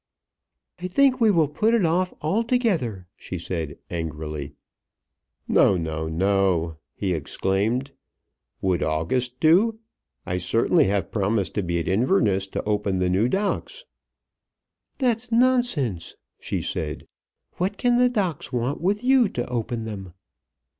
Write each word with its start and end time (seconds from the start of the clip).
"I 0.79 0.87
think 0.87 1.21
we 1.21 1.29
will 1.29 1.47
put 1.47 1.75
it 1.75 1.85
off 1.85 2.11
altogether," 2.23 3.05
she 3.15 3.37
said 3.37 3.77
angrily. 3.91 4.53
"No, 5.47 5.77
no, 5.77 6.07
no," 6.07 6.77
he 6.95 7.13
exclaimed. 7.13 7.91
"Would 8.63 8.81
August 8.81 9.39
do? 9.39 9.77
I 10.25 10.39
certainly 10.39 10.85
have 10.85 11.11
promised 11.11 11.53
to 11.53 11.61
be 11.61 11.77
at 11.77 11.87
Inverness 11.87 12.47
to 12.47 12.63
open 12.63 12.97
the 12.97 13.11
New 13.11 13.29
Docks." 13.29 13.85
"That's 14.97 15.31
nonsense," 15.31 16.15
she 16.39 16.63
said. 16.63 17.05
"What 17.57 17.77
can 17.77 17.99
the 17.99 18.09
Docks 18.09 18.51
want 18.51 18.81
with 18.81 19.03
you 19.03 19.29
to 19.29 19.47
open 19.51 19.83
them?" 19.85 20.13